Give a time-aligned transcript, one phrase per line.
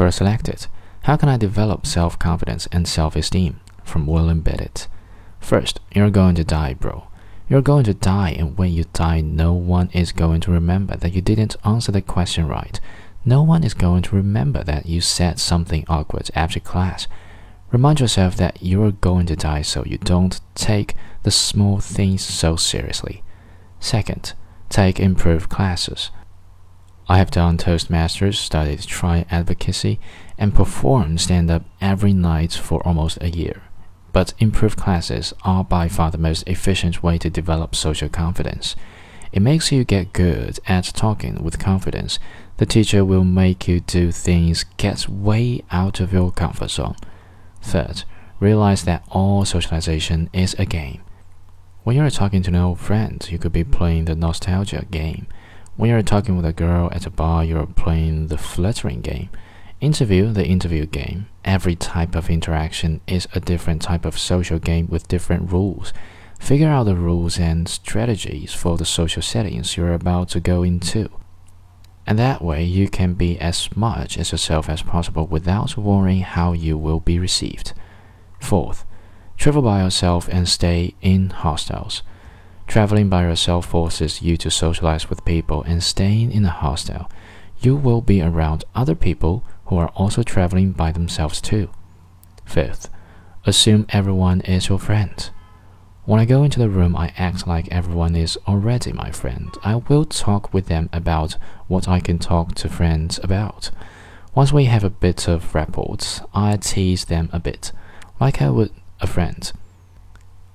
[0.00, 0.66] Quora selected.
[1.02, 3.60] How can I develop self confidence and self esteem?
[3.84, 4.88] From William Bennett.
[5.40, 7.08] First, you're going to die, bro.
[7.50, 11.12] You're going to die, and when you die, no one is going to remember that
[11.12, 12.80] you didn't answer the question right.
[13.26, 17.06] No one is going to remember that you said something awkward after class.
[17.70, 20.94] Remind yourself that you're going to die so you don't take
[21.24, 23.22] the small things so seriously.
[23.80, 24.32] Second,
[24.70, 26.10] take improv classes.
[27.10, 29.98] I have done Toastmasters, studied trial advocacy,
[30.38, 33.62] and performed stand up every night for almost a year.
[34.12, 38.76] But improv classes are by far the most efficient way to develop social confidence.
[39.32, 42.20] It makes you get good at talking with confidence.
[42.58, 46.94] The teacher will make you do things get way out of your comfort zone.
[47.60, 48.04] Third,
[48.38, 51.02] realize that all socialization is a game.
[51.82, 55.26] When you're talking to an old friend, you could be playing the nostalgia game.
[55.76, 59.30] When you're talking with a girl at a bar, you're playing the flattering game.
[59.80, 61.28] Interview the interview game.
[61.44, 65.94] Every type of interaction is a different type of social game with different rules.
[66.38, 71.08] Figure out the rules and strategies for the social settings you're about to go into.
[72.06, 76.52] And that way, you can be as much as yourself as possible without worrying how
[76.52, 77.72] you will be received.
[78.40, 78.84] Fourth,
[79.36, 82.02] travel by yourself and stay in hostels.
[82.70, 87.10] Traveling by yourself forces you to socialize with people, and staying in a hostel,
[87.58, 91.68] you will be around other people who are also traveling by themselves too.
[92.44, 92.88] Fifth,
[93.44, 95.30] assume everyone is your friend.
[96.04, 99.52] When I go into the room, I act like everyone is already my friend.
[99.64, 103.72] I will talk with them about what I can talk to friends about.
[104.32, 105.96] Once we have a bit of rapport,
[106.32, 107.72] I tease them a bit,
[108.20, 109.50] like I would a friend.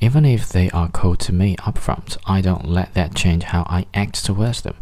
[0.05, 3.63] Even if they are cold to me up front, I don't let that change how
[3.63, 4.75] I act towards them.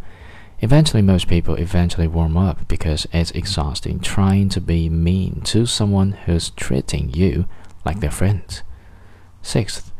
[0.60, 6.12] Eventually, most people eventually warm up because it's exhausting trying to be mean to someone
[6.26, 7.46] who's treating you
[7.86, 8.62] like their friend.
[9.42, 9.94] Sixth,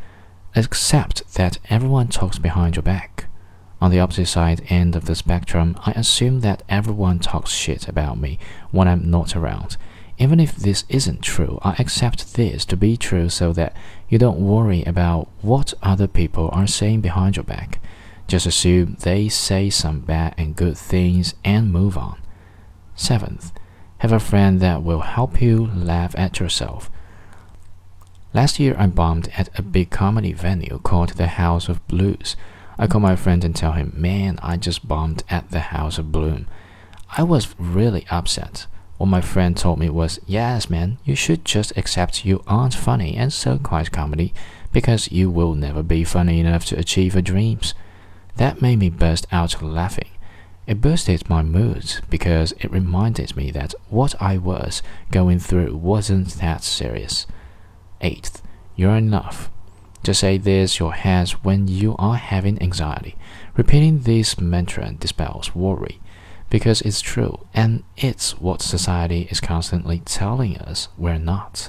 [0.54, 3.24] accept that everyone talks behind your back.
[3.80, 8.18] On the opposite side end of the spectrum, I assume that everyone talks shit about
[8.18, 8.38] me
[8.72, 9.78] when I'm not around.
[10.18, 13.76] Even if this isn't true, I accept this to be true so that
[14.08, 17.80] you don't worry about what other people are saying behind your back.
[18.28, 22.20] Just assume they say some bad and good things and move on.
[22.94, 23.52] Seventh,
[23.98, 26.90] have a friend that will help you laugh at yourself.
[28.32, 32.36] Last year, I bombed at a big comedy venue called the House of Blues.
[32.78, 36.10] I call my friend and tell him, Man, I just bombed at the House of
[36.10, 36.44] Blues.
[37.16, 38.66] I was really upset.
[38.96, 43.16] What my friend told me was, Yes, man, you should just accept you aren't funny
[43.16, 44.32] and so quiet comedy
[44.72, 47.74] because you will never be funny enough to achieve your dreams.
[48.36, 50.10] That made me burst out laughing.
[50.66, 56.28] It boosted my mood because it reminded me that what I was going through wasn't
[56.34, 57.26] that serious.
[58.00, 58.42] Eighth,
[58.76, 59.50] you're enough.
[60.02, 63.16] Just say this your hands when you are having anxiety.
[63.56, 66.00] Repeating this mantra dispels worry
[66.54, 71.68] because it's true and it's what society is constantly telling us we're not.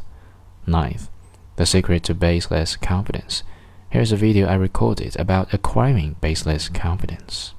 [0.68, 1.10] Ninth,
[1.56, 3.42] the secret to baseless confidence.
[3.90, 7.56] Here's a video I recorded about acquiring baseless confidence.